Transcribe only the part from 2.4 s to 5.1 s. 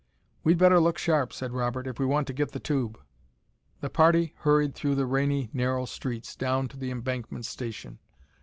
the tube." The party hurried through the